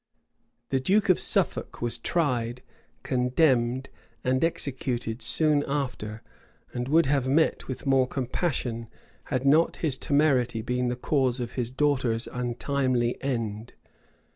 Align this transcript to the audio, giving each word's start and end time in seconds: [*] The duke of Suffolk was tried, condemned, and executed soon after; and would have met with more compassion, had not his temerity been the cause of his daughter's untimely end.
[*] 0.37 0.69
The 0.71 0.79
duke 0.79 1.09
of 1.09 1.19
Suffolk 1.19 1.79
was 1.79 1.99
tried, 1.99 2.63
condemned, 3.03 3.89
and 4.23 4.43
executed 4.43 5.21
soon 5.21 5.63
after; 5.67 6.23
and 6.73 6.87
would 6.87 7.05
have 7.05 7.27
met 7.27 7.67
with 7.67 7.85
more 7.85 8.07
compassion, 8.07 8.87
had 9.25 9.45
not 9.45 9.77
his 9.85 9.99
temerity 9.99 10.63
been 10.63 10.87
the 10.87 10.95
cause 10.95 11.39
of 11.39 11.51
his 11.51 11.69
daughter's 11.69 12.25
untimely 12.25 13.21
end. 13.21 13.73